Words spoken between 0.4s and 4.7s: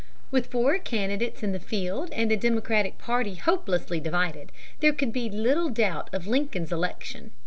four candidates in the field and the Democratic party hopelessly divided,